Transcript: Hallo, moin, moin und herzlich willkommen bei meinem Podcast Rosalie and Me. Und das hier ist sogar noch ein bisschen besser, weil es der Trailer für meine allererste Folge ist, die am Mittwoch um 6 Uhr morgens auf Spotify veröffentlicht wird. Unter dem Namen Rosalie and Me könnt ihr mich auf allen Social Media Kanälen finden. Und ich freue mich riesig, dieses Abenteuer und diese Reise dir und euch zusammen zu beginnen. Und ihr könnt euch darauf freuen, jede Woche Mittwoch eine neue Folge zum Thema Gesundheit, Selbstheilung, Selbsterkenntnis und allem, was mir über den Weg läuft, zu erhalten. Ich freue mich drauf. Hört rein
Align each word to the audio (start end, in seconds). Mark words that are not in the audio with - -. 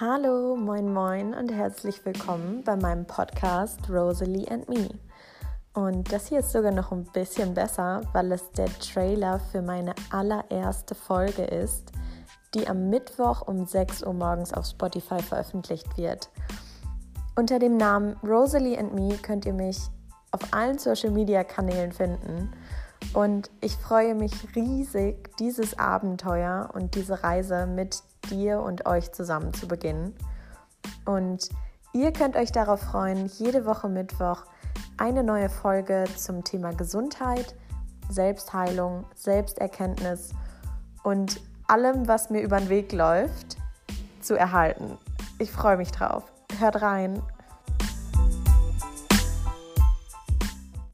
Hallo, 0.00 0.54
moin, 0.54 0.92
moin 0.92 1.34
und 1.34 1.50
herzlich 1.50 2.04
willkommen 2.04 2.62
bei 2.62 2.76
meinem 2.76 3.04
Podcast 3.04 3.80
Rosalie 3.90 4.46
and 4.48 4.68
Me. 4.68 4.90
Und 5.74 6.12
das 6.12 6.28
hier 6.28 6.38
ist 6.38 6.52
sogar 6.52 6.70
noch 6.70 6.92
ein 6.92 7.02
bisschen 7.12 7.52
besser, 7.52 8.02
weil 8.12 8.30
es 8.30 8.48
der 8.52 8.68
Trailer 8.78 9.40
für 9.40 9.60
meine 9.60 9.96
allererste 10.10 10.94
Folge 10.94 11.42
ist, 11.42 11.90
die 12.54 12.68
am 12.68 12.90
Mittwoch 12.90 13.48
um 13.48 13.66
6 13.66 14.04
Uhr 14.04 14.12
morgens 14.12 14.52
auf 14.52 14.66
Spotify 14.66 15.20
veröffentlicht 15.20 15.96
wird. 15.96 16.30
Unter 17.34 17.58
dem 17.58 17.76
Namen 17.76 18.14
Rosalie 18.22 18.78
and 18.78 18.94
Me 18.94 19.16
könnt 19.20 19.46
ihr 19.46 19.54
mich 19.54 19.78
auf 20.30 20.42
allen 20.52 20.78
Social 20.78 21.10
Media 21.10 21.42
Kanälen 21.42 21.90
finden. 21.90 22.52
Und 23.14 23.50
ich 23.60 23.74
freue 23.74 24.14
mich 24.14 24.32
riesig, 24.54 25.36
dieses 25.40 25.76
Abenteuer 25.76 26.70
und 26.72 26.94
diese 26.94 27.24
Reise 27.24 27.66
dir 28.30 28.60
und 28.60 28.86
euch 28.86 29.12
zusammen 29.12 29.52
zu 29.54 29.68
beginnen. 29.68 30.14
Und 31.04 31.48
ihr 31.92 32.12
könnt 32.12 32.36
euch 32.36 32.52
darauf 32.52 32.80
freuen, 32.80 33.26
jede 33.26 33.66
Woche 33.66 33.88
Mittwoch 33.88 34.44
eine 34.96 35.22
neue 35.22 35.48
Folge 35.48 36.04
zum 36.16 36.44
Thema 36.44 36.72
Gesundheit, 36.72 37.54
Selbstheilung, 38.08 39.04
Selbsterkenntnis 39.14 40.30
und 41.02 41.40
allem, 41.66 42.08
was 42.08 42.30
mir 42.30 42.40
über 42.40 42.58
den 42.58 42.68
Weg 42.68 42.92
läuft, 42.92 43.56
zu 44.20 44.34
erhalten. 44.34 44.98
Ich 45.38 45.52
freue 45.52 45.76
mich 45.76 45.92
drauf. 45.92 46.24
Hört 46.58 46.82
rein 46.82 47.22